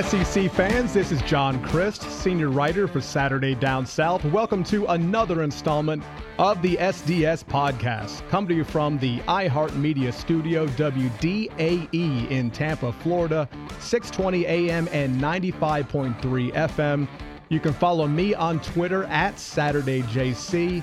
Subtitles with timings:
[0.00, 4.24] SEC fans, this is John Crist, senior writer for Saturday Down South.
[4.24, 6.02] Welcome to another installment
[6.38, 8.26] of the SDS podcast.
[8.30, 13.46] Come to you from the iHeartMedia studio, WDAE in Tampa, Florida,
[13.80, 17.06] 620 AM and 95.3 FM.
[17.50, 20.82] You can follow me on Twitter at SaturdayJC.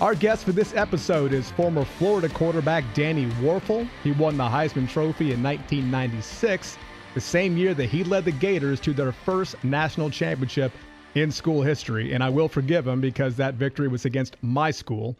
[0.00, 3.88] Our guest for this episode is former Florida quarterback Danny Wuerffel.
[4.04, 6.78] He won the Heisman Trophy in 1996
[7.14, 10.72] the same year that he led the Gators to their first national championship
[11.14, 12.12] in school history.
[12.12, 15.16] And I will forgive him because that victory was against my school.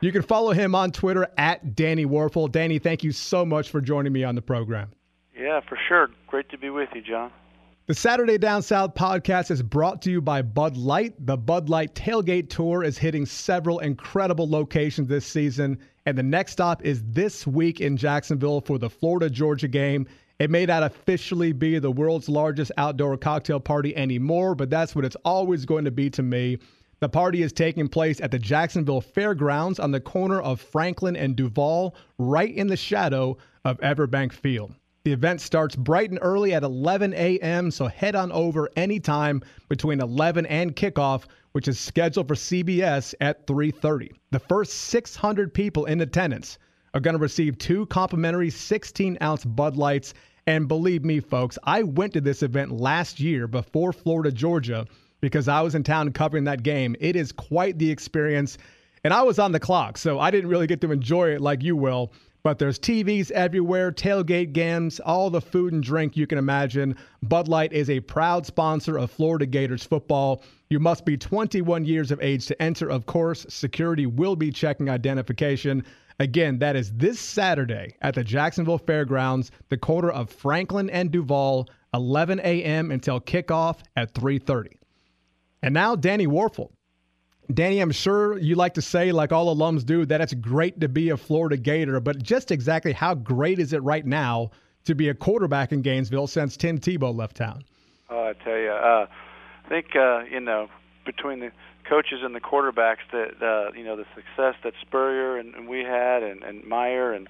[0.00, 2.50] You can follow him on Twitter at Danny Wuerffel.
[2.50, 4.90] Danny, thank you so much for joining me on the program.
[5.38, 6.08] Yeah, for sure.
[6.26, 7.30] Great to be with you, John.
[7.86, 11.14] The Saturday Down South podcast is brought to you by Bud Light.
[11.26, 15.78] The Bud Light Tailgate Tour is hitting several incredible locations this season.
[16.06, 20.06] And the next stop is this week in Jacksonville for the Florida Georgia game.
[20.40, 25.04] It may not officially be the world's largest outdoor cocktail party anymore, but that's what
[25.04, 26.56] it's always going to be to me.
[27.00, 31.36] The party is taking place at the Jacksonville Fairgrounds on the corner of Franklin and
[31.36, 34.74] Duval, right in the shadow of Everbank Field.
[35.04, 40.00] The event starts bright and early at 11 a.m., so head on over anytime between
[40.00, 44.12] 11 and kickoff, which is scheduled for CBS at 3:30.
[44.30, 46.56] The first 600 people in attendance
[46.94, 50.14] are going to receive two complimentary 16-ounce Bud Lights
[50.50, 54.84] and believe me, folks, I went to this event last year before Florida, Georgia,
[55.20, 56.96] because I was in town covering that game.
[56.98, 58.58] It is quite the experience.
[59.04, 61.62] And I was on the clock, so I didn't really get to enjoy it like
[61.62, 62.12] you will.
[62.42, 66.96] But there's TVs everywhere, tailgate games, all the food and drink you can imagine.
[67.22, 70.42] Bud Light is a proud sponsor of Florida Gators football.
[70.70, 73.44] You must be 21 years of age to enter, of course.
[73.50, 75.84] Security will be checking identification.
[76.18, 81.68] Again, that is this Saturday at the Jacksonville Fairgrounds, the corner of Franklin and Duval,
[81.92, 82.90] 11 a.m.
[82.90, 84.76] until kickoff at 3:30.
[85.62, 86.70] And now Danny Wuerffel.
[87.54, 90.88] Danny, I'm sure you like to say, like all alums do, that it's great to
[90.88, 94.50] be a Florida Gator, but just exactly how great is it right now
[94.84, 97.64] to be a quarterback in Gainesville since Tim Tebow left town?
[98.08, 99.06] Oh, I tell you, uh,
[99.64, 100.68] I think uh, you know
[101.04, 101.52] between the
[101.88, 105.80] coaches and the quarterbacks that uh, you know the success that Spurrier and, and we
[105.80, 107.28] had and, and Meyer and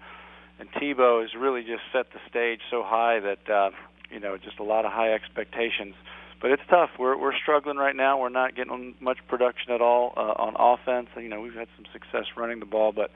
[0.59, 3.71] and Tebow has really just set the stage so high that uh,
[4.11, 5.95] you know just a lot of high expectations.
[6.41, 6.91] But it's tough.
[6.99, 8.19] We're we're struggling right now.
[8.19, 11.09] We're not getting much production at all uh, on offense.
[11.17, 13.11] You know we've had some success running the ball, but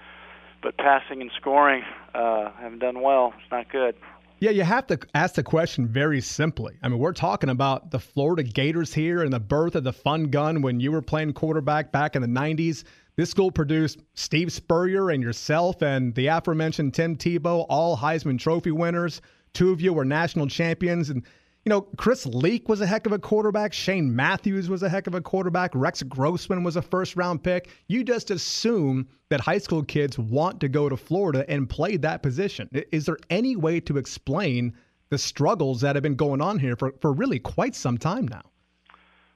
[0.62, 1.82] but passing and scoring
[2.14, 3.32] uh, haven't done well.
[3.40, 3.94] It's not good.
[4.40, 6.74] Yeah, you have to ask the question very simply.
[6.82, 10.24] I mean, we're talking about the Florida Gators here and the birth of the fun
[10.24, 12.84] gun when you were playing quarterback back in the 90s.
[13.16, 18.72] This school produced Steve Spurrier and yourself and the aforementioned Tim Tebow, all Heisman Trophy
[18.72, 19.22] winners.
[19.52, 21.10] Two of you were national champions.
[21.10, 21.22] And
[21.64, 23.72] you know, Chris Leak was a heck of a quarterback.
[23.72, 25.70] Shane Matthews was a heck of a quarterback.
[25.74, 27.70] Rex Grossman was a first round pick.
[27.88, 32.22] You just assume that high school kids want to go to Florida and play that
[32.22, 32.68] position.
[32.92, 34.74] Is there any way to explain
[35.08, 38.42] the struggles that have been going on here for, for really quite some time now?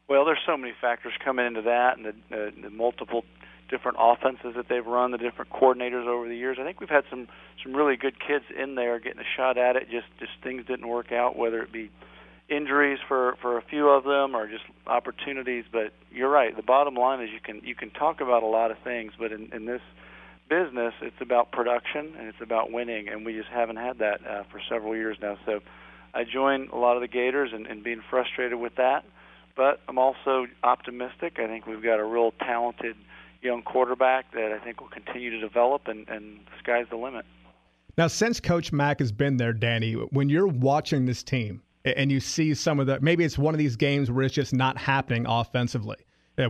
[0.06, 3.25] Well, there's so many factors coming into that and the, uh, the multiple
[3.71, 6.59] different offenses that they've run, the different coordinators over the years.
[6.61, 7.28] I think we've had some
[7.62, 9.91] some really good kids in there getting a shot at it.
[9.91, 11.91] Just just things didn't work out, whether it be
[12.49, 16.57] injuries for for a few of them or just opportunities but you're right.
[16.57, 19.33] The bottom line is you can you can talk about a lot of things but
[19.33, 19.83] in in this
[20.49, 24.43] business it's about production and it's about winning and we just haven't had that uh,
[24.51, 25.37] for several years now.
[25.45, 25.61] So
[26.15, 29.05] I join a lot of the Gators and, and being frustrated with that
[29.55, 31.39] but I'm also optimistic.
[31.39, 32.97] I think we've got a real talented
[33.43, 37.27] young quarterback that I think will continue to develop and and the sky's the limit.
[37.99, 41.61] Now since coach Mack has been there Danny when you're watching this team
[41.97, 44.53] and you see some of the maybe it's one of these games where it's just
[44.53, 45.97] not happening offensively.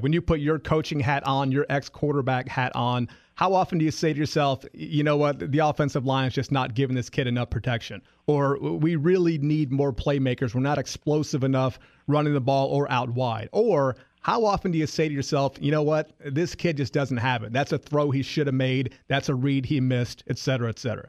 [0.01, 3.87] When you put your coaching hat on, your ex quarterback hat on, how often do
[3.87, 7.09] you say to yourself, you know what, the offensive line is just not giving this
[7.09, 8.03] kid enough protection?
[8.27, 10.55] Or we really need more playmakers.
[10.55, 13.49] We're not explosive enough running the ball or out wide.
[13.53, 17.17] Or how often do you say to yourself, you know what, this kid just doesn't
[17.17, 17.55] have it?
[17.55, 18.95] That's a throw he should have made.
[19.07, 21.09] That's a read he missed, et cetera, et cetera.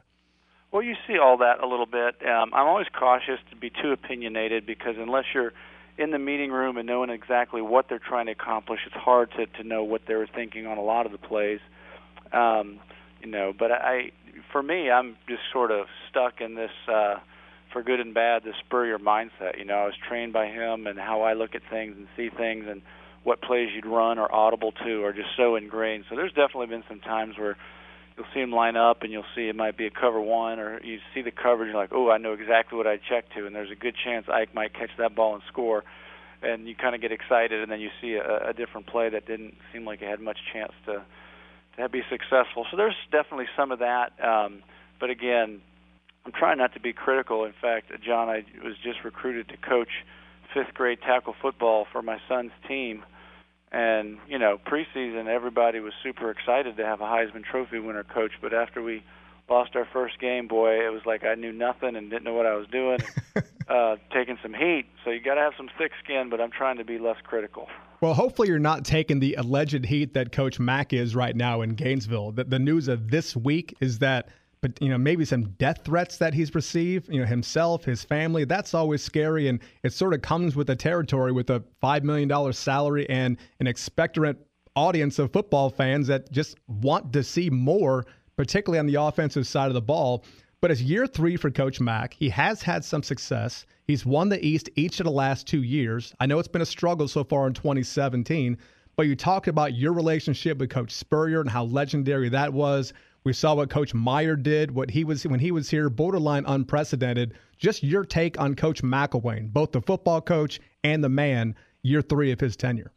[0.72, 2.16] Well, you see all that a little bit.
[2.24, 5.52] Um, I'm always cautious to be too opinionated because unless you're
[5.98, 9.46] in the meeting room and knowing exactly what they're trying to accomplish, it's hard to
[9.46, 11.58] to know what they were thinking on a lot of the plays.
[12.32, 12.78] Um,
[13.20, 14.12] you know, but I,
[14.52, 17.16] for me, I'm just sort of stuck in this, uh,
[17.72, 19.58] for good and bad, the Spurrier mindset.
[19.58, 22.30] You know, I was trained by him, and how I look at things and see
[22.34, 22.80] things, and
[23.24, 26.04] what plays you'd run or audible to are just so ingrained.
[26.08, 27.56] So there's definitely been some times where
[28.20, 30.78] you'll see them line up, and you'll see it might be a cover one, or
[30.84, 33.46] you see the coverage, and you're like, oh, I know exactly what I'd check to,
[33.46, 35.84] and there's a good chance Ike might catch that ball and score,
[36.42, 39.26] and you kind of get excited, and then you see a, a different play that
[39.26, 41.02] didn't seem like it had much chance to
[41.78, 42.66] to be successful.
[42.70, 44.62] So there's definitely some of that, um,
[44.98, 45.62] but again,
[46.26, 47.44] I'm trying not to be critical.
[47.44, 49.88] In fact, John, I was just recruited to coach
[50.52, 53.02] fifth grade tackle football for my son's team
[53.72, 58.32] and you know, preseason, everybody was super excited to have a Heisman Trophy winner coach.
[58.40, 59.04] But after we
[59.48, 62.46] lost our first game, boy, it was like I knew nothing and didn't know what
[62.46, 62.98] I was doing,
[63.68, 64.86] uh, taking some heat.
[65.04, 66.30] So you got to have some thick skin.
[66.30, 67.68] But I'm trying to be less critical.
[68.00, 71.74] Well, hopefully you're not taking the alleged heat that Coach Mack is right now in
[71.74, 72.32] Gainesville.
[72.32, 74.30] The, the news of this week is that
[74.62, 78.44] but you know maybe some death threats that he's received you know himself his family
[78.44, 79.48] that's always scary.
[79.48, 83.66] And it sort of comes with the territory with a $5 million salary and an
[83.66, 84.36] expectorant
[84.76, 89.68] audience of football fans that just want to see more particularly on the offensive side
[89.68, 90.24] of the ball.
[90.60, 92.14] But it's year three for coach mack.
[92.14, 93.66] He has had some success.
[93.86, 96.14] He's won the east each of the last two years.
[96.20, 98.58] I know it's been a struggle so far in 2017
[98.96, 102.92] but you talked about your relationship with coach spurrier and how legendary that was
[103.24, 107.34] we saw what Coach Meyer did, what he was when he was here, borderline unprecedented.
[107.58, 112.32] Just your take on Coach McElwain, both the football coach and the man, year three
[112.32, 112.92] of his tenure.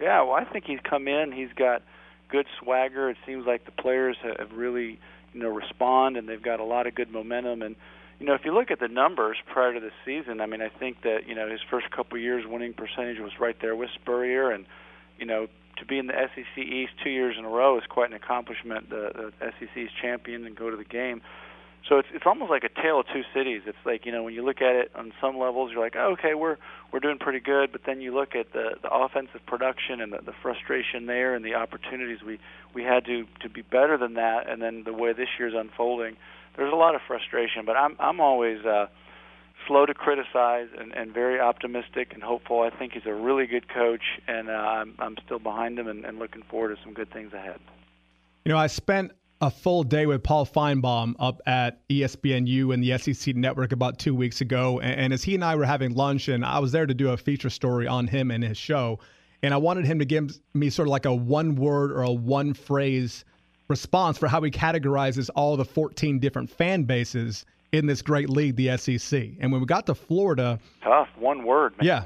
[0.00, 1.30] Yeah, well, I think he's come in.
[1.30, 1.82] He's got
[2.28, 3.10] good swagger.
[3.10, 4.98] It seems like the players have really,
[5.32, 7.62] you know, respond, and they've got a lot of good momentum.
[7.62, 7.76] And
[8.18, 10.68] you know, if you look at the numbers prior to the season, I mean, I
[10.68, 14.50] think that you know his first couple years winning percentage was right there with Spurrier,
[14.50, 14.66] and
[15.18, 18.10] you know, to be in the SEC East two years in a row is quite
[18.10, 18.90] an accomplishment.
[18.90, 21.22] The, the SEC's champion and go to the game.
[21.88, 23.62] So it's it's almost like a tale of two cities.
[23.66, 26.12] It's like you know when you look at it on some levels, you're like, oh,
[26.18, 26.56] okay, we're
[26.92, 27.72] we're doing pretty good.
[27.72, 31.44] But then you look at the the offensive production and the, the frustration there and
[31.44, 32.38] the opportunities we
[32.74, 34.48] we had to to be better than that.
[34.48, 36.16] And then the way this year's unfolding,
[36.56, 37.66] there's a lot of frustration.
[37.66, 38.86] But I'm I'm always uh,
[39.66, 42.60] slow to criticize and, and very optimistic and hopeful.
[42.60, 46.04] I think he's a really good coach, and uh, I'm, I'm still behind him and,
[46.04, 47.60] and looking forward to some good things ahead.
[48.44, 52.96] You know, I spent a full day with Paul Finebaum up at ESPNU and the
[52.98, 54.80] SEC Network about two weeks ago.
[54.80, 57.10] And, and, as he and I were having lunch, and I was there to do
[57.10, 59.00] a feature story on him and his show,
[59.42, 62.12] and I wanted him to give me sort of like a one word or a
[62.12, 63.24] one phrase
[63.68, 67.44] response for how he categorizes all the 14 different fan bases
[67.74, 69.30] in this great league, the SEC.
[69.40, 71.76] And when we got to Florida, tough one word.
[71.76, 71.86] Man.
[71.86, 72.04] Yeah,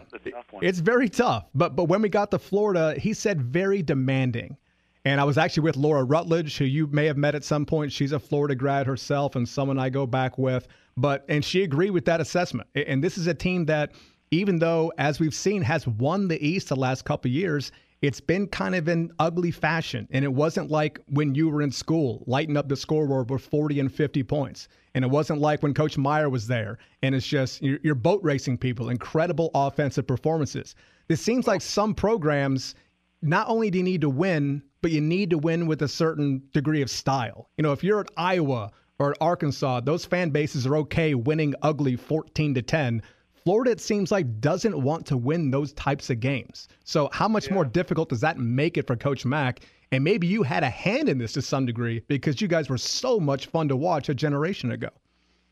[0.63, 1.45] it's very tough.
[1.55, 4.57] But but when we got to Florida, he said very demanding.
[5.05, 7.93] And I was actually with Laura Rutledge, who you may have met at some point.
[7.93, 10.67] She's a Florida grad herself, and someone I go back with.
[10.97, 12.69] But and she agreed with that assessment.
[12.75, 13.93] And this is a team that,
[14.31, 18.47] even though as we've seen, has won the East the last couple years, it's been
[18.47, 20.07] kind of an ugly fashion.
[20.11, 23.81] And it wasn't like when you were in school, lighting up the scoreboard with 40
[23.81, 24.69] and 50 points.
[24.95, 26.79] And it wasn't like when Coach Meyer was there.
[27.03, 30.75] And it's just you're, you're boat racing people, incredible offensive performances.
[31.09, 32.75] This seems like some programs,
[33.23, 36.43] not only do you need to win, but you need to win with a certain
[36.53, 37.49] degree of style.
[37.57, 41.55] You know, if you're at Iowa or at Arkansas, those fan bases are okay winning
[41.63, 43.03] ugly 14 to 10
[43.49, 46.69] Florida, it seems like, doesn't want to win those types of games.
[46.85, 47.55] So, how much yeah.
[47.55, 49.61] more difficult does that make it for Coach Mack?
[49.91, 52.77] And maybe you had a hand in this to some degree because you guys were
[52.77, 54.91] so much fun to watch a generation ago.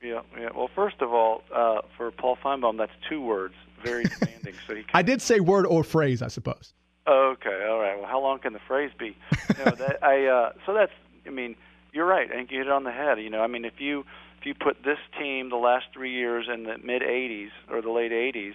[0.03, 0.51] Yeah, yeah.
[0.55, 4.57] Well, first of all, uh, for Paul Finebaum, that's two words, very demanding.
[4.67, 6.75] so he I did say word or phrase, I suppose.
[7.09, 7.97] Okay, all right.
[7.99, 9.17] Well, how long can the phrase be?
[9.57, 10.93] you know, that, I uh, so that's.
[11.27, 11.57] I mean,
[11.95, 12.31] you're right.
[12.31, 13.19] I think you hit it on the head.
[13.23, 14.05] You know, I mean, if you
[14.47, 18.13] you put this team the last three years in the mid 80s or the late
[18.13, 18.55] 80s,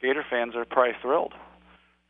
[0.00, 1.34] Gator fans are probably thrilled.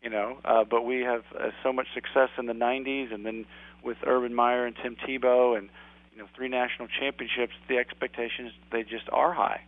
[0.03, 3.47] You know, uh, but we have uh, so much success in the 90s, and then
[3.83, 5.69] with Urban Meyer and Tim Tebow, and
[6.13, 7.53] you know, three national championships.
[7.69, 9.61] The expectations they just are high.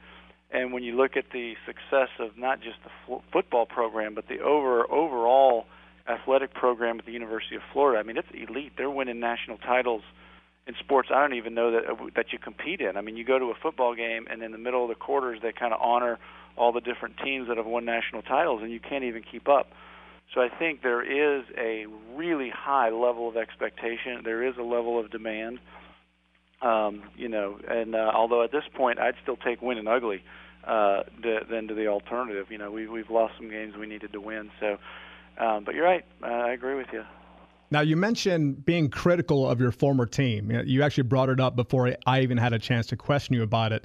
[0.53, 4.29] And when you look at the success of not just the f- football program, but
[4.29, 5.67] the over overall
[6.09, 8.73] athletic program at the University of Florida, I mean, it's elite.
[8.77, 10.03] They're winning national titles
[10.71, 12.97] in sports I don't even know that uh, that you compete in.
[12.97, 15.41] I mean, you go to a football game and in the middle of the quarters
[15.43, 16.19] they kind of honor
[16.57, 19.67] all the different teams that have won national titles and you can't even keep up.
[20.33, 24.21] So I think there is a really high level of expectation.
[24.23, 25.59] There is a level of demand.
[26.63, 30.23] Um, you know, and uh, although at this point I'd still take winning ugly
[30.65, 32.47] uh, to, than to the alternative.
[32.51, 34.51] You know, we we've lost some games we needed to win.
[34.61, 34.77] So,
[35.39, 36.05] um, but you're right.
[36.23, 37.03] Uh, I agree with you.
[37.73, 40.51] Now, you mentioned being critical of your former team.
[40.51, 43.73] You actually brought it up before I even had a chance to question you about
[43.73, 43.85] it.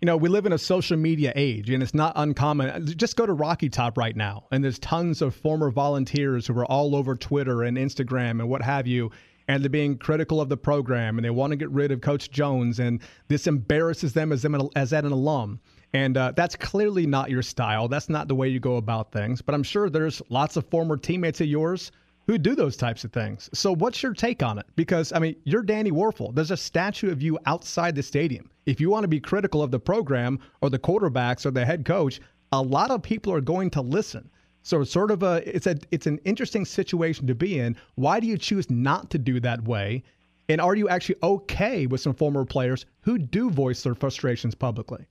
[0.00, 2.86] You know, we live in a social media age, and it's not uncommon.
[2.96, 6.66] Just go to Rocky Top right now, and there's tons of former volunteers who are
[6.66, 9.10] all over Twitter and Instagram and what have you.
[9.48, 12.30] and they're being critical of the program and they want to get rid of Coach
[12.30, 15.60] Jones and this embarrasses them as them as an alum.
[15.92, 17.86] And uh, that's clearly not your style.
[17.88, 19.42] That's not the way you go about things.
[19.42, 21.92] But I'm sure there's lots of former teammates of yours
[22.26, 23.50] who do those types of things.
[23.52, 24.66] So, what's your take on it?
[24.76, 26.34] Because, I mean, you're Danny Wuerffel.
[26.34, 28.50] There's a statue of you outside the stadium.
[28.66, 31.84] If you want to be critical of the program or the quarterbacks or the head
[31.84, 32.20] coach,
[32.52, 34.30] a lot of people are going to listen.
[34.62, 37.76] So it's sort of a it's a it's an interesting situation to be in.
[37.96, 40.02] Why do you choose not to do that way?
[40.48, 45.06] And are you actually okay with some former players who do voice their frustrations publicly?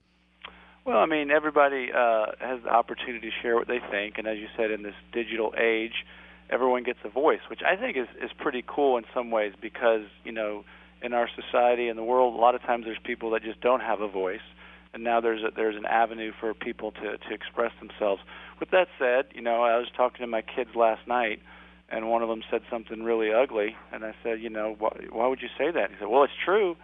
[0.85, 4.37] Well, I mean, everybody uh, has the opportunity to share what they think, and as
[4.37, 6.05] you said, in this digital age,
[6.49, 10.05] everyone gets a voice, which I think is is pretty cool in some ways because
[10.23, 10.63] you know,
[11.01, 13.81] in our society and the world, a lot of times there's people that just don't
[13.81, 14.45] have a voice,
[14.93, 18.21] and now there's a, there's an avenue for people to to express themselves.
[18.59, 21.41] With that said, you know, I was talking to my kids last night,
[21.89, 25.27] and one of them said something really ugly, and I said, you know, why, why
[25.27, 25.91] would you say that?
[25.91, 26.75] He said, well, it's true.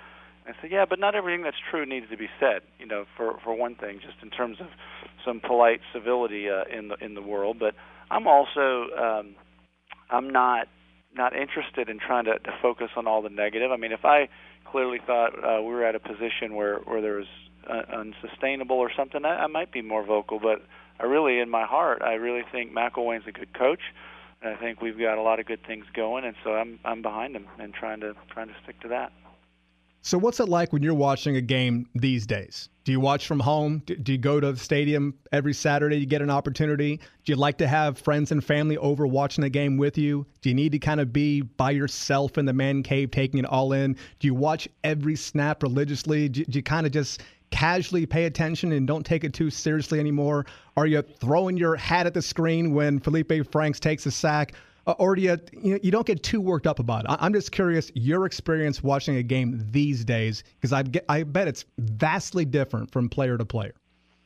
[0.48, 2.62] I said, yeah, but not everything that's true needs to be said.
[2.80, 4.68] You know, for for one thing, just in terms of
[5.24, 7.58] some polite civility uh, in the in the world.
[7.60, 7.76] But
[8.10, 9.36] I'm also um,
[10.10, 10.68] I'm not
[11.16, 13.72] not interested in trying to, to focus on all the negative.
[13.72, 14.30] I mean, if I
[14.66, 17.28] clearly thought uh, we were at a position where where there was
[17.68, 20.40] uh, unsustainable or something, I, I might be more vocal.
[20.40, 20.62] But
[21.00, 23.82] I really, in my heart, I really think McElwain's a good coach,
[24.42, 27.02] and I think we've got a lot of good things going, and so I'm I'm
[27.02, 29.12] behind him and trying to trying to stick to that.
[30.02, 32.70] So, what's it like when you're watching a game these days?
[32.86, 33.84] Do you watch from home?
[33.86, 35.98] Do you go to the stadium every Saturday?
[35.98, 36.98] You get an opportunity.
[36.98, 40.26] Do you like to have friends and family over watching the game with you?
[40.42, 43.46] Do you need to kind of be by yourself in the man cave taking it
[43.46, 43.94] all in?
[44.20, 46.30] Do you watch every snap religiously?
[46.30, 50.46] Do you kind of just casually pay attention and don't take it too seriously anymore?
[50.78, 54.54] Are you throwing your hat at the screen when Felipe Franks takes a sack?
[54.88, 57.12] Uh, or do you, you, know, you don't get too worked up about it?
[57.20, 61.66] I'm just curious your experience watching a game these days because I I bet it's
[61.78, 63.74] vastly different from player to player.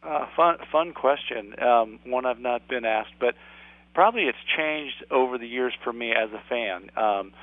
[0.03, 1.55] Uh, fun fun question.
[1.61, 3.35] Um, one I've not been asked, but
[3.93, 6.89] probably it's changed over the years for me as a fan.
[6.97, 7.33] Um,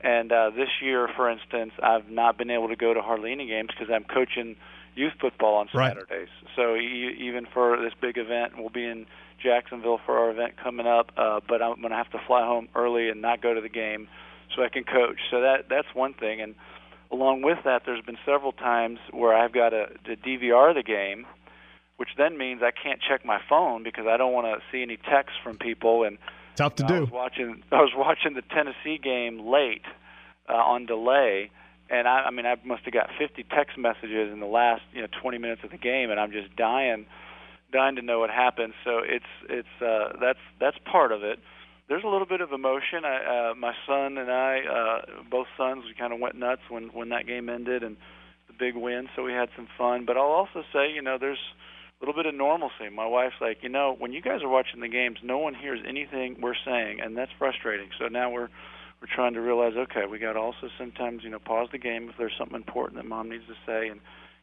[0.00, 3.46] and uh, this year, for instance, I've not been able to go to hardly any
[3.46, 4.56] games because I'm coaching
[4.94, 6.08] youth football on Saturdays.
[6.10, 6.56] Right.
[6.56, 9.06] So even for this big event, we'll be in
[9.42, 12.68] Jacksonville for our event coming up, uh, but I'm going to have to fly home
[12.74, 14.08] early and not go to the game
[14.54, 15.18] so I can coach.
[15.30, 16.40] So that that's one thing.
[16.40, 16.54] And
[17.10, 21.26] along with that, there's been several times where I've got to, to DVR the game,
[21.96, 24.96] which then means I can't check my phone because I don't want to see any
[24.96, 26.04] texts from people.
[26.04, 26.18] And
[26.56, 26.98] tough to you know, do.
[26.98, 29.84] I was watching I was watching the Tennessee game late
[30.48, 31.50] uh, on delay.
[31.90, 35.00] And I, I mean, I must have got 50 text messages in the last, you
[35.00, 37.06] know, 20 minutes of the game, and I'm just dying
[37.72, 38.74] dying to know what happened.
[38.84, 41.38] So it's it's uh, that's that's part of it.
[41.88, 43.04] There's a little bit of emotion.
[43.04, 46.88] I, uh, my son and I, uh, both sons, we kind of went nuts when
[46.88, 47.96] when that game ended and
[48.46, 49.08] the big win.
[49.16, 50.04] So we had some fun.
[50.04, 51.38] But I'll also say, you know, there's
[52.00, 52.88] a little bit of normalcy.
[52.94, 55.80] My wife's like, you know, when you guys are watching the games, no one hears
[55.86, 57.88] anything we're saying, and that's frustrating.
[57.98, 58.48] So now we're
[59.00, 62.08] we're trying to realize, okay, we got to also sometimes, you know, pause the game
[62.08, 64.00] if there's something important that mom needs to say and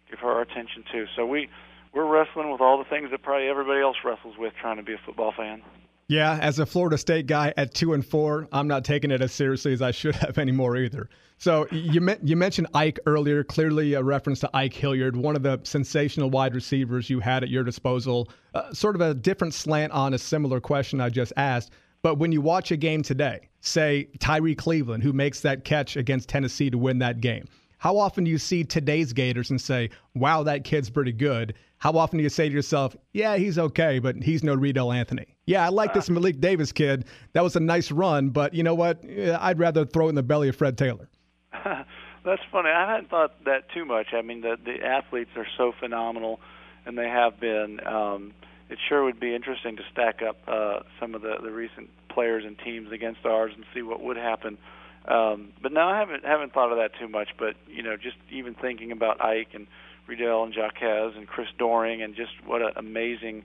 [0.10, 1.06] give her our attention too.
[1.16, 1.50] So we
[1.96, 4.94] we're wrestling with all the things that probably everybody else wrestles with trying to be
[4.94, 5.64] a football fan.
[6.08, 9.32] Yeah, as a Florida State guy at two and four, I'm not taking it as
[9.32, 11.10] seriously as I should have anymore either.
[11.38, 15.42] So you me- you mentioned Ike earlier, clearly a reference to Ike Hilliard, one of
[15.42, 18.30] the sensational wide receivers you had at your disposal.
[18.54, 21.72] Uh, sort of a different slant on a similar question I just asked.
[22.04, 26.30] But when you watch a game today, say Tyrie Cleveland, who makes that catch against
[26.30, 27.48] Tennessee to win that game,
[27.78, 31.56] how often do you see today's Gators and say, wow, that kid's pretty good?
[31.78, 35.36] How often do you say to yourself, yeah, he's okay, but he's no Reidel Anthony?
[35.46, 37.06] Yeah, I like this Malik Davis kid.
[37.34, 39.04] That was a nice run, but you know what?
[39.40, 41.10] I'd rather throw it in the belly of Fred Taylor.
[42.26, 42.70] That's funny.
[42.70, 44.08] I hadn't thought that too much.
[44.14, 46.40] I mean, the the athletes are so phenomenal,
[46.86, 47.86] and they have been.
[47.86, 48.34] Um,
[48.68, 52.44] it sure would be interesting to stack up uh, some of the the recent players
[52.46, 54.58] and teams against ours and see what would happen.
[55.08, 57.30] Um, but no, I haven't haven't thought of that too much.
[57.38, 59.68] But you know, just even thinking about Ike and
[60.08, 63.44] Reidel and Jacquez and Chris Doering and just what an amazing,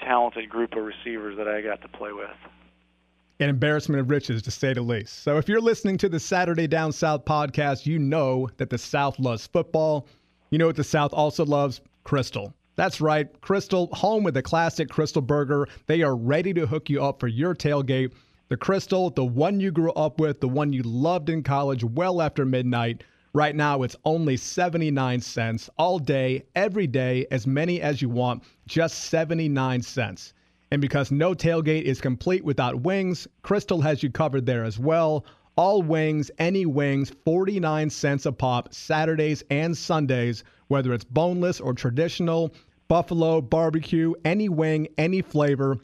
[0.00, 2.30] talented group of receivers that I got to play with.
[3.40, 5.24] An embarrassment of riches, to say the least.
[5.24, 9.18] So, if you're listening to the Saturday Down South podcast, you know that the South
[9.18, 10.06] loves football.
[10.50, 11.80] You know what the South also loves?
[12.04, 12.52] Krystal.
[12.76, 15.68] That's right, Krystal, home with the classic Krystal Burger.
[15.86, 18.12] They are ready to hook you up for your tailgate
[18.48, 22.20] the Krystal, the one you grew up with, the one you loved in college well
[22.20, 23.02] after midnight.
[23.32, 28.44] Right now, it's only 79 cents all day, every day, as many as you want,
[28.66, 30.34] just 79 cents.
[30.70, 35.24] And because no tailgate is complete without wings, Krystal has you covered there as well.
[35.56, 41.72] All wings, any wings, 49 cents a pop, Saturdays and Sundays, whether it's boneless or
[41.72, 42.52] traditional,
[42.88, 45.78] buffalo, barbecue, any wing, any flavor,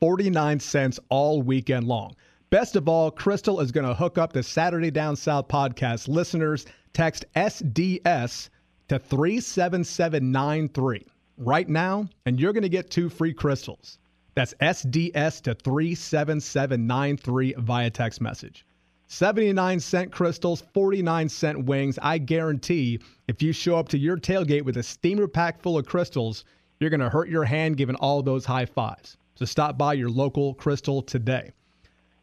[0.00, 2.14] 49 cents all weekend long.
[2.50, 6.64] Best of all, Krystal is going to hook up the Saturday Down South podcast listeners.
[6.92, 8.48] Text SDS
[8.88, 13.98] to 37793 right now, and you're going to get two free Krystals.
[14.34, 18.64] That's SDS to 37793 via text message.
[19.08, 21.98] 79 cent Krystals, 49 cent wings.
[22.02, 25.86] I guarantee if you show up to your tailgate with a steamer pack full of
[25.86, 26.44] Krystals,
[26.78, 29.16] you're going to hurt your hand giving all those high fives.
[29.38, 31.52] So stop by your local Krystal today.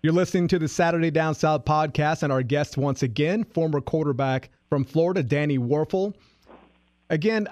[0.03, 4.49] You're listening to the Saturday Down South podcast, and our guest once again, former quarterback
[4.69, 6.13] from Florida, Danny Wuerffel.
[7.09, 7.47] Again,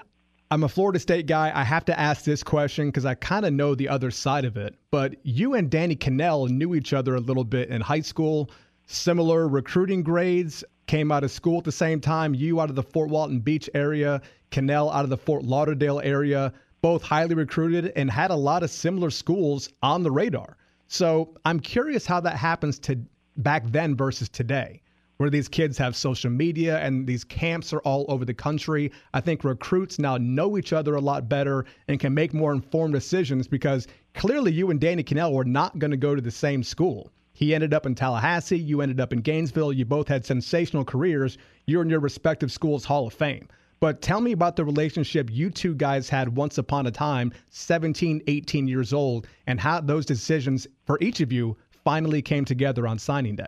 [0.50, 1.50] I'm a Florida State guy.
[1.54, 4.58] I have to ask this question because I kind of know the other side of
[4.58, 4.74] it.
[4.90, 8.50] But you and Danny Kanell knew each other a little bit in high school
[8.84, 12.34] similar recruiting grades, came out of school at the same time.
[12.34, 16.52] You out of the Fort Walton Beach area, Kanell out of the Fort Lauderdale area,
[16.84, 20.58] both highly recruited and had a lot of similar schools on the radar.
[20.86, 22.98] So I'm curious how that happens to
[23.38, 24.82] back then versus today,
[25.16, 28.92] where these kids have social media and these camps are all over the country.
[29.14, 32.92] I think recruits now know each other a lot better and can make more informed
[32.92, 36.62] decisions because clearly you and Danny Kanell were not going to go to the same
[36.62, 37.10] school.
[37.32, 38.58] He ended up in Tallahassee.
[38.58, 39.72] You ended up in Gainesville.
[39.72, 41.38] You both had sensational careers.
[41.64, 43.48] You're in your respective schools' Hall of Fame.
[43.80, 48.22] But tell me about the relationship you two guys had once upon a time, 17,
[48.26, 52.98] 18 years old, and how those decisions for each of you finally came together on
[52.98, 53.46] signing day.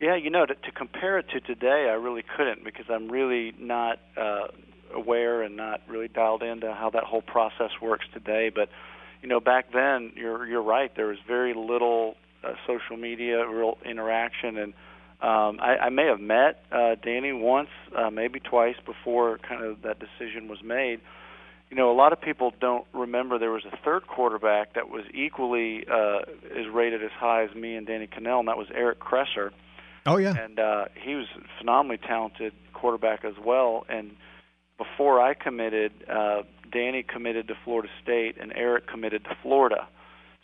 [0.00, 3.52] Yeah, you know, to, to compare it to today, I really couldn't because I'm really
[3.58, 4.48] not uh,
[4.94, 8.50] aware and not really dialed into how that whole process works today.
[8.54, 8.68] But
[9.22, 10.94] you know, back then, you're you're right.
[10.94, 14.72] There was very little uh, social media, real interaction, and
[15.20, 19.82] um, I, I may have met uh, Danny once, uh, maybe twice before kind of
[19.82, 21.00] that decision was made.
[21.70, 25.04] You know, a lot of people don't remember there was a third quarterback that was
[25.12, 26.20] equally uh,
[26.56, 29.50] as rated as high as me and Danny Kanell, and that was Eric Kresser.
[30.06, 33.84] Oh yeah, and uh, he was a phenomenally talented quarterback as well.
[33.88, 34.12] And
[34.78, 39.88] before I committed, uh, Danny committed to Florida State, and Eric committed to Florida.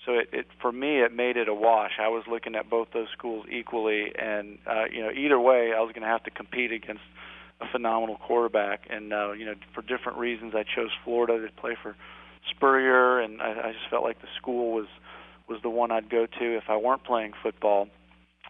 [0.05, 1.93] So it, it for me it made it a wash.
[2.01, 5.81] I was looking at both those schools equally, and uh, you know either way I
[5.81, 7.03] was going to have to compete against
[7.61, 8.87] a phenomenal quarterback.
[8.91, 11.97] And uh, you know for different reasons I chose Florida to play for
[12.51, 14.87] Spurrier, and I, I just felt like the school was
[15.49, 17.89] was the one I'd go to if I weren't playing football.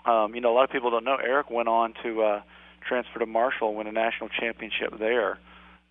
[0.04, 2.42] Um, you know a lot of people don't know Eric went on to uh,
[2.86, 5.38] transfer to Marshall, win a national championship there.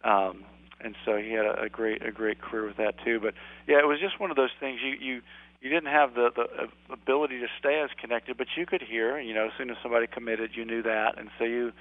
[0.04, 0.44] Um,
[0.82, 3.20] and so he had a, a great a great career with that too.
[3.20, 3.34] But
[3.68, 4.80] yeah, it was just one of those things.
[4.84, 5.22] You you
[5.64, 9.20] you didn't have the the uh, ability to stay as connected, but you could hear.
[9.20, 11.72] You know, as soon as somebody committed, you knew that, and so you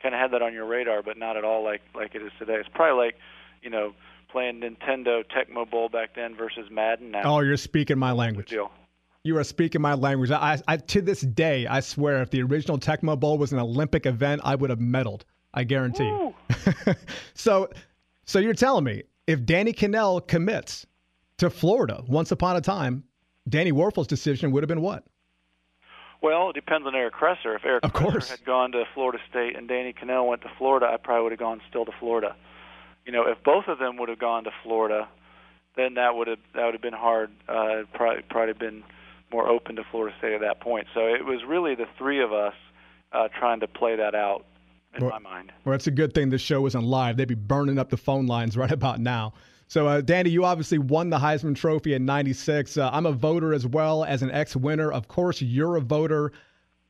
[0.00, 2.30] kind of had that on your radar, but not at all like like it is
[2.38, 2.54] today.
[2.54, 3.16] It's probably like,
[3.60, 3.94] you know,
[4.30, 7.22] playing Nintendo Tecmo Bowl back then versus Madden now.
[7.24, 8.50] Oh, you're speaking my language.
[8.50, 8.70] Deal.
[9.24, 10.32] You are speaking my language.
[10.32, 14.04] I, I, to this day, I swear, if the original Tecmo Bowl was an Olympic
[14.04, 15.22] event, I would have medaled.
[15.54, 16.10] I guarantee.
[17.34, 17.68] so,
[18.24, 20.86] so you're telling me if Danny Kanell commits
[21.38, 23.04] to Florida once upon a time,
[23.48, 25.04] Danny Wuerffel's decision would have been what?
[26.22, 27.56] Well, it depends on Eric Kresser.
[27.56, 30.86] If Eric of Kresser had gone to Florida State and Danny Kanell went to Florida,
[30.86, 32.36] I probably would have gone still to Florida.
[33.04, 35.08] You know, if both of them would have gone to Florida,
[35.76, 37.30] then that would have that would have been hard.
[37.48, 38.84] Uh, probably probably been
[39.32, 40.86] more open to Florida State at that point.
[40.94, 42.54] So it was really the three of us
[43.12, 44.44] uh, trying to play that out
[44.94, 45.52] in well, my mind.
[45.64, 47.16] Well, it's a good thing this show wasn't live.
[47.16, 49.32] They'd be burning up the phone lines right about now.
[49.72, 52.76] So, uh, Danny, you obviously won the Heisman Trophy in 96.
[52.76, 54.92] Uh, I'm a voter as well as an ex winner.
[54.92, 56.30] Of course, you're a voter.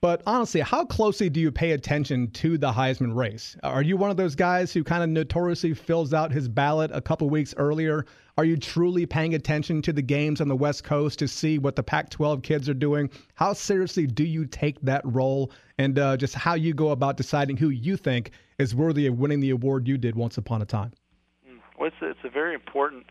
[0.00, 3.56] But honestly, how closely do you pay attention to the Heisman race?
[3.62, 7.00] Are you one of those guys who kind of notoriously fills out his ballot a
[7.00, 8.04] couple weeks earlier?
[8.36, 11.76] Are you truly paying attention to the games on the West Coast to see what
[11.76, 13.10] the Pac 12 kids are doing?
[13.34, 17.58] How seriously do you take that role and uh, just how you go about deciding
[17.58, 20.90] who you think is worthy of winning the award you did once upon a time?
[21.82, 23.06] Well, it's a, it's a very important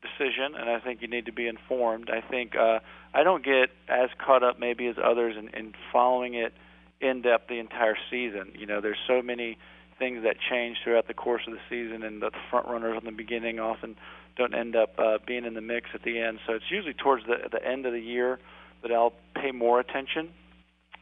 [0.00, 2.08] decision, and I think you need to be informed.
[2.08, 2.78] I think uh,
[3.12, 6.52] I don't get as caught up maybe as others in, in following it
[7.00, 8.52] in depth the entire season.
[8.54, 9.58] You know, there's so many
[9.98, 13.10] things that change throughout the course of the season, and the front runners in the
[13.10, 13.96] beginning often
[14.36, 16.38] don't end up uh, being in the mix at the end.
[16.46, 18.38] So it's usually towards the the end of the year
[18.82, 20.28] that I'll pay more attention,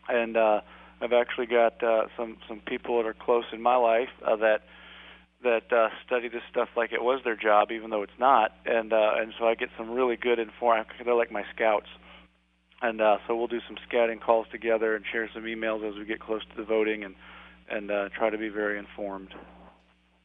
[0.08, 0.62] and uh,
[1.02, 4.62] I've actually got uh, some some people that are close in my life uh, that
[5.42, 8.52] that uh, study this stuff like it was their job, even though it's not.
[8.66, 10.86] And uh, and so I get some really good informed.
[11.04, 11.88] They're like my scouts.
[12.82, 16.04] and uh, so we'll do some scouting calls together and share some emails as we
[16.04, 17.14] get close to the voting, and
[17.70, 19.34] and uh, try to be very informed.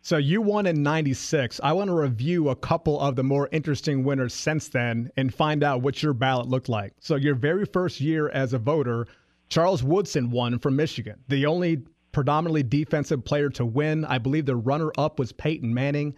[0.02, 1.60] So you won in 96.
[1.64, 5.64] I want to review a couple of the more interesting winners since then and find
[5.64, 6.94] out what your ballot looked like.
[7.00, 9.08] So your very first year as a voter,
[9.50, 11.82] Charles Woodson won from Michigan, the only
[12.16, 14.06] predominantly defensive player to win.
[14.06, 16.16] I believe the runner up was Peyton Manning.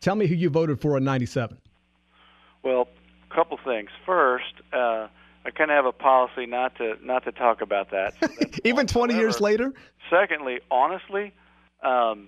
[0.00, 1.56] Tell me who you voted for in 97.
[2.64, 2.88] Well,
[3.30, 3.88] a couple things.
[4.04, 5.06] First, uh,
[5.44, 8.14] I kind of have a policy not to not to talk about that.
[8.20, 8.28] So
[8.64, 9.72] Even 20 years later?
[10.10, 11.32] Secondly, honestly,
[11.80, 12.26] um,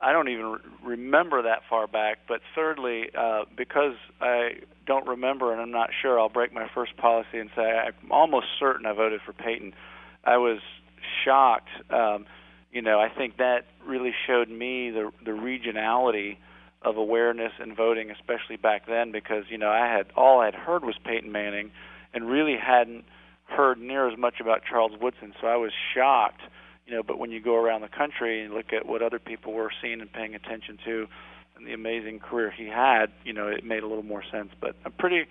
[0.00, 2.18] I don't even re- remember that far back.
[2.26, 4.54] But thirdly, uh, because I
[4.88, 8.46] don't remember and I'm not sure, I'll break my first policy and say I'm almost
[8.58, 9.72] certain I voted for Peyton.
[10.24, 10.58] I was
[11.24, 11.68] shocked.
[11.90, 12.26] Um,
[12.76, 16.36] you know, I think that really showed me the the regionality
[16.82, 20.84] of awareness and voting, especially back then, because you know I had all I'd heard
[20.84, 21.70] was Peyton Manning,
[22.12, 23.04] and really hadn't
[23.46, 25.32] heard near as much about Charles Woodson.
[25.40, 26.42] So I was shocked
[26.86, 29.52] you know, but when you go around the country and look at what other people
[29.52, 31.08] were seeing and paying attention to,
[31.56, 34.50] and the amazing career he had, you know, it made a little more sense.
[34.60, 35.24] But I'm pretty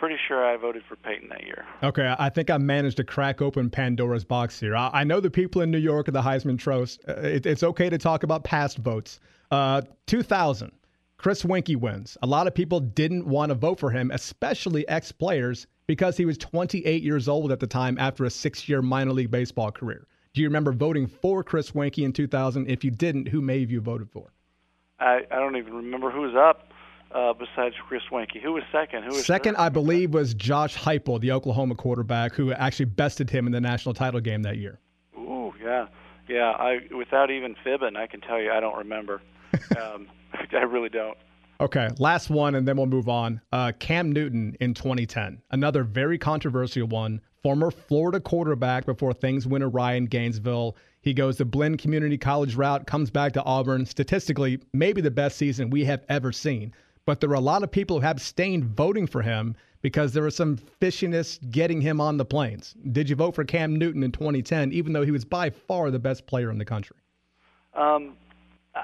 [0.00, 1.66] pretty sure I voted for Peyton that year.
[1.82, 4.74] Okay, I think I managed to crack open Pandora's box here.
[4.74, 6.98] I, I know the people in New York are the Heisman Trophy.
[7.06, 9.20] Uh, it, it's okay to talk about past votes.
[9.50, 10.72] Uh, 2000,
[11.18, 12.16] Chris Weinke wins.
[12.22, 16.24] A lot of people didn't want to vote for him, especially ex players, because he
[16.24, 20.06] was 28 years old at the time after a six year minor league baseball career.
[20.32, 22.70] Do you remember voting for Chris Weinke in 2000?
[22.70, 24.32] If you didn't, who may have you voted for?
[24.98, 26.72] I, I don't even remember who was up
[27.12, 28.40] uh, besides Chris Weinke.
[28.42, 29.04] Who was second?
[29.04, 29.54] Who was second?
[29.54, 29.62] Third?
[29.62, 33.94] I believe was Josh Heupel, the Oklahoma quarterback, who actually bested him in the national
[33.94, 34.78] title game that year.
[35.16, 35.86] Ooh, yeah,
[36.28, 36.50] yeah.
[36.50, 39.22] I without even fibbing, I can tell you I don't remember.
[39.80, 40.06] um,
[40.52, 41.16] I really don't.
[41.60, 43.42] Okay, last one, and then we'll move on.
[43.52, 49.64] Uh, Cam Newton in 2010, another very controversial one former Florida quarterback before things went
[49.64, 50.76] awry in Gainesville.
[51.02, 53.86] He goes the Blinn Community College route, comes back to Auburn.
[53.86, 56.74] Statistically, maybe the best season we have ever seen.
[57.06, 60.36] But there were a lot of people who abstained voting for him because there was
[60.36, 62.74] some fishiness getting him on the planes.
[62.92, 65.98] Did you vote for Cam Newton in 2010, even though he was by far the
[65.98, 66.96] best player in the country?
[67.74, 68.16] Um,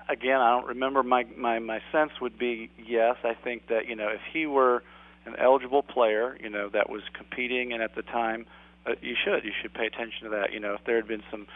[0.09, 1.03] again, I don't remember.
[1.03, 3.17] My, my my sense would be yes.
[3.25, 4.83] I think that you know if he were
[5.27, 8.47] an eligible player, you know, that was competing, and at the time,
[8.87, 10.53] uh, you should you should pay attention to that.
[10.53, 11.47] You know, if there had been some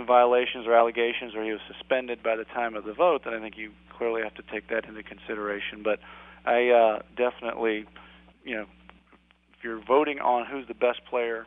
[0.00, 3.34] some violations or allegations, or he was suspended by the time of the vote, then
[3.34, 5.82] I think you clearly have to take that into consideration.
[5.82, 6.00] But
[6.44, 7.84] I uh, definitely,
[8.44, 8.66] you know,
[9.52, 11.46] if you're voting on who's the best player,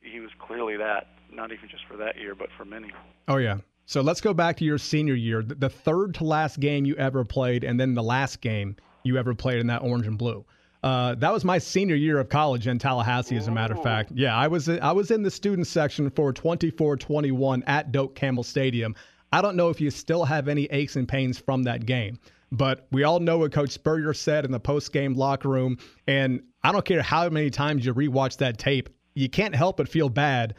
[0.00, 1.08] he was clearly that.
[1.32, 2.90] Not even just for that year, but for many.
[3.28, 3.58] Oh yeah.
[3.86, 7.24] So let's go back to your senior year, the third to last game you ever
[7.24, 10.44] played, and then the last game you ever played in that orange and blue.
[10.82, 14.10] Uh, that was my senior year of college in Tallahassee, as a matter of fact.
[14.14, 18.96] Yeah, I was I was in the student section for 24-21 at Doak Campbell Stadium.
[19.32, 22.18] I don't know if you still have any aches and pains from that game,
[22.50, 26.42] but we all know what Coach Spurrier said in the post game locker room, and
[26.64, 30.08] I don't care how many times you rewatch that tape, you can't help but feel
[30.08, 30.54] bad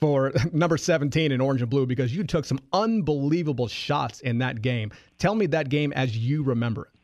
[0.00, 4.62] for number 17 in orange and blue because you took some unbelievable shots in that
[4.62, 4.90] game.
[5.18, 6.99] Tell me that game as you remember it.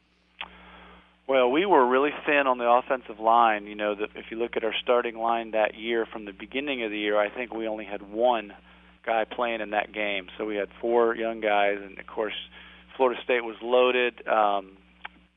[1.28, 3.66] Well, we were really thin on the offensive line.
[3.66, 6.84] You know, that if you look at our starting line that year, from the beginning
[6.84, 8.52] of the year, I think we only had one
[9.04, 10.28] guy playing in that game.
[10.38, 12.34] So we had four young guys, and of course,
[12.96, 14.26] Florida State was loaded.
[14.28, 14.76] Um,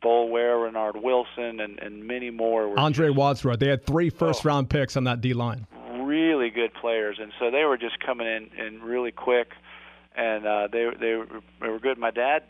[0.04, 2.70] Boulware, Reinard Wilson, and, and many more.
[2.70, 3.60] Were Andre Wadsworth.
[3.60, 5.68] They had three first oh, round picks on that D line.
[6.02, 9.52] Really good players, and so they were just coming in and really quick,
[10.16, 11.28] and uh, they they were,
[11.60, 11.98] they were good.
[11.98, 12.44] My dad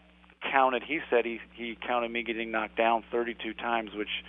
[0.52, 0.84] counted.
[0.84, 4.23] He said he he counted me getting knocked down 32 times, which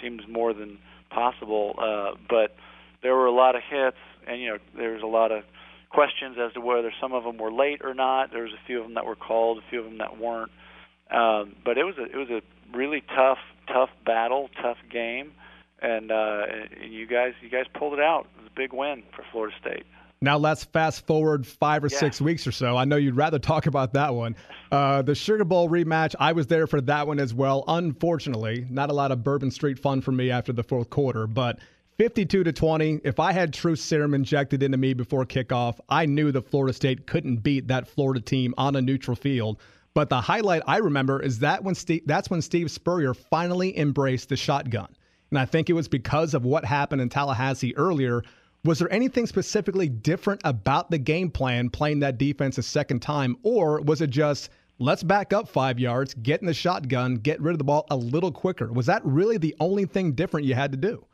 [0.00, 0.78] seems more than
[1.10, 1.74] possible.
[1.78, 2.54] Uh, but
[3.02, 3.96] there were a lot of hits,
[4.26, 5.44] and you know there was a lot of
[5.90, 8.32] questions as to whether some of them were late or not.
[8.32, 10.50] There was a few of them that were called, a few of them that weren't.
[11.10, 12.42] Um, but it was a it was a
[12.76, 15.32] really tough tough battle, tough game,
[15.80, 16.42] and uh,
[16.82, 18.26] and you guys you guys pulled it out.
[18.36, 19.84] It was a big win for Florida State.
[20.22, 21.98] Now let's fast forward five or yeah.
[21.98, 22.76] six weeks or so.
[22.76, 24.36] I know you'd rather talk about that one.
[24.70, 27.64] Uh, the Sugar Bowl rematch, I was there for that one as well.
[27.66, 31.58] Unfortunately, not a lot of Bourbon Street fun for me after the fourth quarter, but
[31.98, 33.00] 52 to 20.
[33.02, 37.06] If I had truth serum injected into me before kickoff, I knew that Florida State
[37.08, 39.58] couldn't beat that Florida team on a neutral field.
[39.92, 44.28] But the highlight I remember is that when Steve, that's when Steve Spurrier finally embraced
[44.28, 44.88] the shotgun.
[45.30, 48.22] And I think it was because of what happened in Tallahassee earlier
[48.64, 53.36] was there anything specifically different about the game plan playing that defense a second time,
[53.42, 57.52] or was it just let's back up five yards, get in the shotgun, get rid
[57.52, 58.72] of the ball a little quicker?
[58.72, 61.04] Was that really the only thing different you had to do?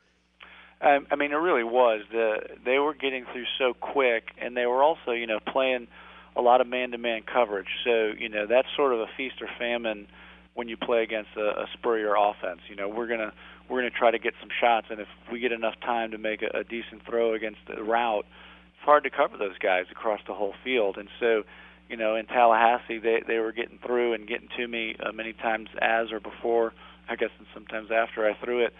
[0.80, 2.02] Um, I mean, it really was.
[2.12, 5.88] The they were getting through so quick, and they were also, you know, playing
[6.36, 7.66] a lot of man-to-man coverage.
[7.82, 10.06] So, you know, that's sort of a feast or famine
[10.54, 12.60] when you play against a, a Spurrier offense.
[12.68, 13.32] You know, we're gonna
[13.68, 16.42] we're gonna try to get some shots, and if we get enough time to make
[16.42, 18.26] a, a decent throw against the route,
[18.74, 20.96] it's hard to cover those guys across the whole field.
[20.96, 21.42] And so,
[21.88, 25.32] you know, in Tallahassee, they they were getting through and getting to me uh, many
[25.32, 26.72] times as or before,
[27.08, 28.72] I guess, and sometimes after I threw it.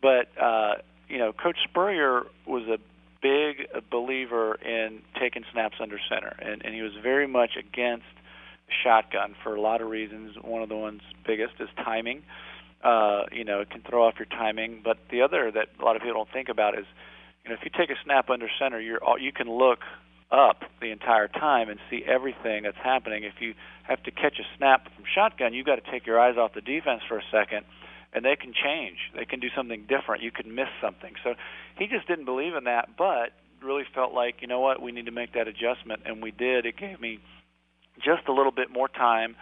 [0.00, 0.74] But uh,
[1.08, 2.78] you know, Coach Spurrier was a
[3.22, 8.04] big believer in taking snaps under center, and, and he was very much against
[8.82, 10.36] shotgun for a lot of reasons.
[10.42, 12.22] One of the ones biggest is timing.
[12.82, 14.80] Uh, you know, it can throw off your timing.
[14.82, 16.86] But the other that a lot of people don't think about is,
[17.44, 19.80] you know, if you take a snap under center, you're you can look
[20.30, 23.22] up the entire time and see everything that's happening.
[23.22, 26.36] If you have to catch a snap from shotgun, you've got to take your eyes
[26.38, 27.66] off the defense for a second
[28.12, 28.98] and they can change.
[29.16, 30.22] They can do something different.
[30.22, 31.14] You can miss something.
[31.24, 31.34] So
[31.78, 35.06] he just didn't believe in that, but really felt like, you know what, we need
[35.06, 36.66] to make that adjustment, and we did.
[36.66, 37.20] It gave me
[38.04, 39.36] just a little bit more time,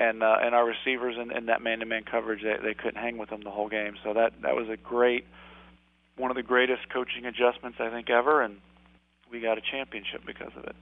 [0.00, 3.28] and uh, and our receivers in, in that man-to-man coverage, they, they couldn't hang with
[3.28, 3.94] them the whole game.
[4.02, 5.26] So that that was a great,
[6.16, 8.56] one of the greatest coaching adjustments I think ever, and
[9.30, 10.74] we got a championship because of it.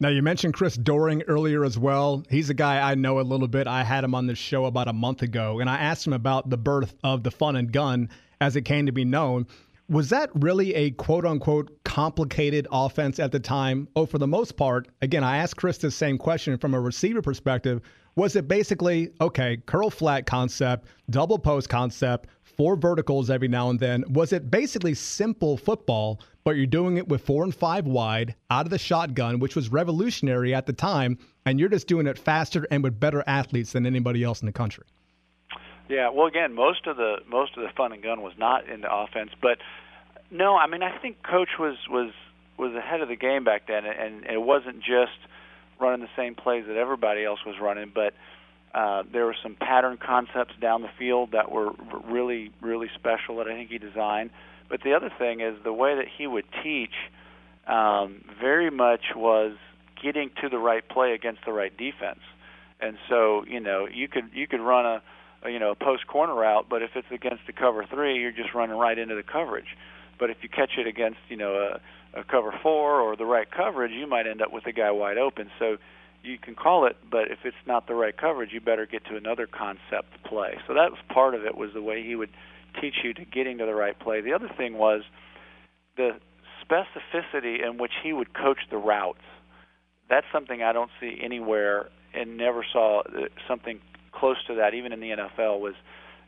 [0.00, 2.24] Now, you mentioned Chris Doering earlier as well.
[2.28, 3.68] He's a guy I know a little bit.
[3.68, 6.50] I had him on this show about a month ago, and I asked him about
[6.50, 8.10] the birth of the fun and gun
[8.40, 9.46] as it came to be known.
[9.88, 13.86] Was that really a quote unquote complicated offense at the time?
[13.94, 17.22] Oh, for the most part, again, I asked Chris the same question from a receiver
[17.22, 17.80] perspective.
[18.16, 23.80] Was it basically, okay, curl flat concept, double post concept, four verticals every now and
[23.80, 24.04] then?
[24.08, 26.20] Was it basically simple football?
[26.44, 29.70] but you're doing it with four and five wide out of the shotgun, which was
[29.70, 33.86] revolutionary at the time, and you're just doing it faster and with better athletes than
[33.86, 34.84] anybody else in the country.
[35.88, 38.82] Yeah, well, again, most of the most of the fun and gun was not in
[38.82, 39.58] the offense, but
[40.30, 42.12] no, I mean, I think coach was was
[42.58, 45.18] was ahead of the game back then, and, and it wasn't just
[45.80, 48.14] running the same plays that everybody else was running, but
[48.74, 51.70] uh, there were some pattern concepts down the field that were
[52.08, 54.30] really really special that I think he designed.
[54.68, 56.94] But the other thing is the way that he would teach
[57.66, 59.56] um, very much was
[60.02, 62.20] getting to the right play against the right defense.
[62.80, 65.02] And so, you know, you could you could run a,
[65.42, 68.32] a you know a post corner route, but if it's against the cover three, you're
[68.32, 69.76] just running right into the coverage.
[70.18, 71.54] But if you catch it against you know
[72.14, 74.90] a, a cover four or the right coverage, you might end up with a guy
[74.90, 75.50] wide open.
[75.58, 75.76] So
[76.22, 79.16] you can call it, but if it's not the right coverage, you better get to
[79.16, 80.58] another concept play.
[80.66, 82.30] So that was part of it was the way he would
[82.80, 84.20] teach you to getting to the right play.
[84.20, 85.02] The other thing was
[85.96, 86.12] the
[86.64, 89.20] specificity in which he would coach the routes.
[90.08, 93.80] That's something I don't see anywhere and never saw uh, something
[94.12, 95.74] close to that even in the NFL was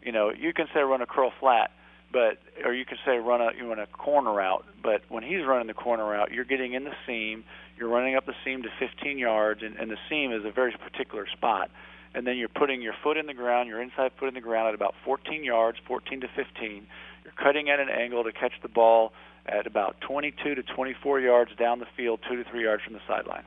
[0.02, 1.70] you know you can say run a curl flat
[2.12, 5.44] but or you can say run a you run a corner route but when he's
[5.46, 7.44] running the corner route you're getting in the seam
[7.76, 10.72] you're running up the seam to 15 yards and, and the seam is a very
[10.72, 11.70] particular spot
[12.16, 14.68] and then you're putting your foot in the ground, your inside foot in the ground
[14.68, 16.86] at about 14 yards, 14 to 15.
[17.24, 19.12] You're cutting at an angle to catch the ball
[19.44, 23.00] at about 22 to 24 yards down the field, two to three yards from the
[23.06, 23.44] sideline.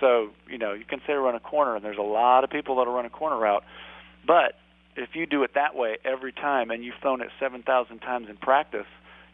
[0.00, 2.76] So, you know, you can say run a corner, and there's a lot of people
[2.76, 3.64] that'll run a corner route.
[4.26, 4.54] But
[4.96, 8.36] if you do it that way every time and you've thrown it 7,000 times in
[8.36, 8.86] practice,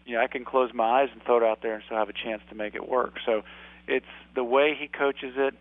[0.04, 2.08] you know, I can close my eyes and throw it out there and still have
[2.08, 3.14] a chance to make it work.
[3.24, 3.42] So
[3.86, 5.54] it's the way he coaches it,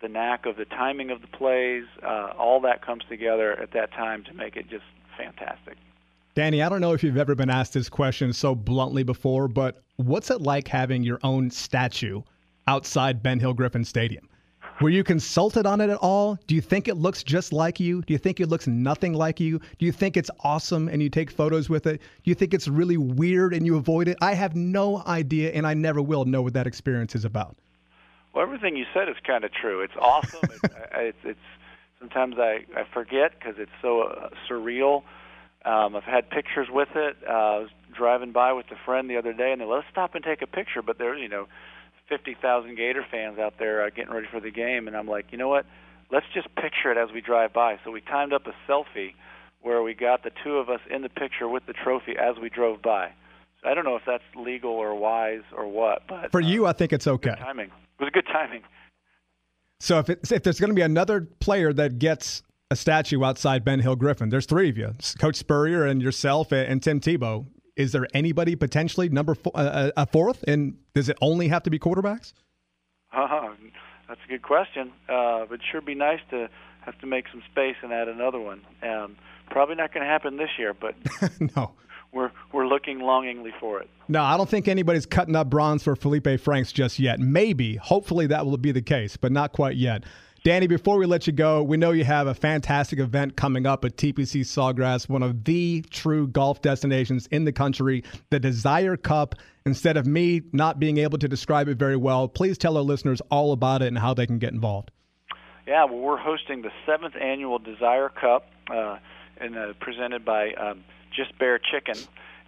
[0.00, 3.92] the knack of the timing of the plays, uh, all that comes together at that
[3.92, 4.84] time to make it just
[5.16, 5.76] fantastic.
[6.34, 9.82] Danny, I don't know if you've ever been asked this question so bluntly before, but
[9.96, 12.20] what's it like having your own statue
[12.66, 14.28] outside Ben Hill Griffin Stadium?
[14.82, 16.38] Were you consulted on it at all?
[16.46, 18.02] Do you think it looks just like you?
[18.02, 19.58] Do you think it looks nothing like you?
[19.78, 21.98] Do you think it's awesome and you take photos with it?
[21.98, 24.18] Do you think it's really weird and you avoid it?
[24.20, 27.56] I have no idea, and I never will know what that experience is about.
[28.34, 29.80] Well, everything you said is kind of true.
[29.80, 30.40] It's awesome.
[30.42, 30.62] it's,
[30.94, 31.40] it's, it's
[31.98, 35.04] sometimes I I forget because it's so uh, surreal.
[35.64, 37.16] Um, I've had pictures with it.
[37.26, 40.14] Uh, I was driving by with a friend the other day, and they let's stop
[40.14, 40.82] and take a picture.
[40.82, 41.46] But there's you know,
[42.08, 45.26] fifty thousand Gator fans out there uh, getting ready for the game, and I'm like,
[45.30, 45.66] you know what?
[46.10, 47.78] Let's just picture it as we drive by.
[47.84, 49.14] So we timed up a selfie
[49.60, 52.48] where we got the two of us in the picture with the trophy as we
[52.48, 53.10] drove by.
[53.62, 56.70] So I don't know if that's legal or wise or what, but for you, uh,
[56.70, 57.30] I think it's okay.
[57.30, 57.70] Good Timing.
[57.98, 58.62] It was good timing.
[59.80, 63.64] So if it, if there's going to be another player that gets a statue outside
[63.64, 67.46] Ben Hill Griffin, there's three of you: Coach Spurrier and yourself and Tim Tebow.
[67.76, 70.42] Is there anybody potentially number four, uh, uh, a fourth?
[70.48, 72.32] And does it only have to be quarterbacks?
[73.12, 73.48] Uh,
[74.08, 74.92] that's a good question.
[75.08, 76.48] Uh, but sure be nice to
[76.84, 78.62] have to make some space and add another one.
[78.82, 79.16] Um,
[79.50, 80.94] probably not going to happen this year, but
[81.56, 81.72] no
[82.12, 83.88] we're we're looking longingly for it.
[84.08, 87.20] No, I don't think anybody's cutting up bronze for Felipe Franks just yet.
[87.20, 90.04] Maybe, hopefully, that will be the case, but not quite yet.
[90.46, 93.84] Danny, before we let you go, we know you have a fantastic event coming up
[93.84, 99.34] at TPC Sawgrass, one of the true golf destinations in the country, the Desire Cup.
[99.64, 103.20] Instead of me not being able to describe it very well, please tell our listeners
[103.28, 104.92] all about it and how they can get involved.
[105.66, 108.98] Yeah, well, we're hosting the seventh annual Desire Cup, uh,
[109.40, 111.96] uh, presented by um, Just Bare Chicken,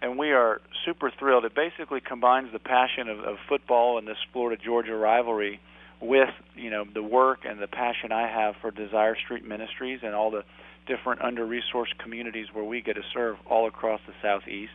[0.01, 1.43] and we are super thrilled.
[1.43, 5.59] It basically combines the passion of, of football and this Florida Georgia rivalry
[6.01, 10.15] with you know the work and the passion I have for Desire Street Ministries and
[10.15, 10.43] all the
[10.87, 14.71] different under-resourced communities where we get to serve all across the southeast.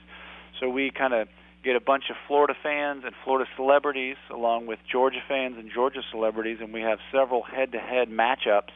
[0.61, 1.29] So we kind of
[1.65, 6.03] get a bunch of Florida fans and Florida celebrities along with Georgia fans and Georgia
[6.11, 8.71] celebrities, and we have several head-to-head matchups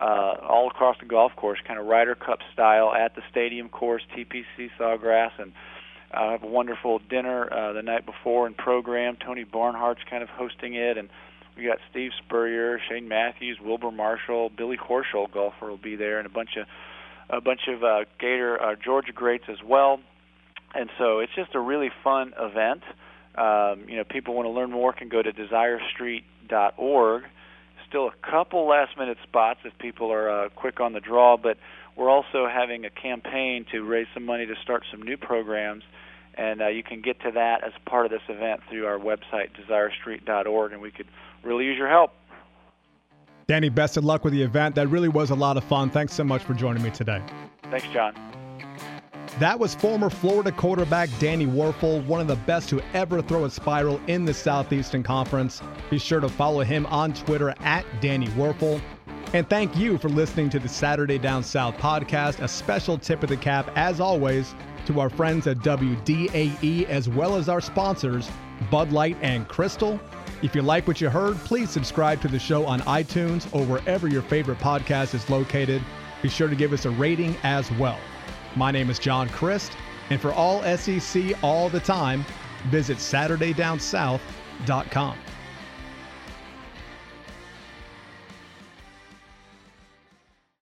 [0.00, 4.02] uh, all across the golf course, kind of Ryder Cup style at the stadium course,
[4.16, 5.52] TPC Sawgrass, and
[6.12, 9.16] uh, have a wonderful dinner uh, the night before and program.
[9.24, 11.08] Tony Barnhart's kind of hosting it, and
[11.56, 16.26] we got Steve Spurrier, Shane Matthews, Wilber Marshall, Billy Horschel, golfer, will be there, and
[16.26, 16.66] a bunch of
[17.28, 19.98] a bunch of uh, Gator uh, Georgia greats as well.
[20.74, 22.82] And so it's just a really fun event.
[23.34, 27.22] Um, you know, people want to learn more can go to DesireStreet.org.
[27.88, 31.56] Still a couple last minute spots if people are uh, quick on the draw, but
[31.96, 35.82] we're also having a campaign to raise some money to start some new programs
[36.36, 39.50] and uh, you can get to that as part of this event through our website
[39.58, 41.06] desirestreet.org and we could
[41.42, 42.12] really use your help
[43.46, 46.12] danny best of luck with the event that really was a lot of fun thanks
[46.12, 47.22] so much for joining me today
[47.70, 48.14] thanks john
[49.38, 53.50] that was former Florida quarterback Danny Wuerffel, one of the best to ever throw a
[53.50, 55.60] spiral in the Southeastern Conference.
[55.90, 58.80] Be sure to follow him on Twitter at Danny Wuerffel.
[59.34, 62.42] And thank you for listening to the Saturday Down South podcast.
[62.42, 64.54] A special tip of the cap, as always,
[64.86, 68.28] to our friends at WDAE as well as our sponsors,
[68.70, 70.00] Bud Light and Krystal.
[70.42, 74.08] If you like what you heard, please subscribe to the show on iTunes or wherever
[74.08, 75.82] your favorite podcast is located.
[76.22, 77.98] Be sure to give us a rating as well.
[78.54, 79.72] My name is John Crist,
[80.10, 82.24] and for all SEC all the time,
[82.70, 85.18] visit SaturdayDownSouth.com.